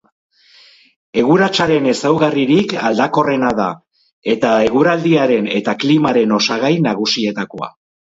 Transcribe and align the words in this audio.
Eguratsaren 1.23 1.89
ezaugarririk 1.91 2.73
aldakorrena 2.89 3.51
da, 3.59 3.67
eta 4.33 4.55
eguraldiaren 4.69 5.51
eta 5.61 5.77
klimaren 5.85 6.35
osagai 6.39 6.73
nagusietakoa. 6.87 7.71